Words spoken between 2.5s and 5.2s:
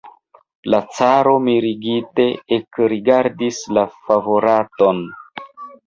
ekrigardis la favoraton.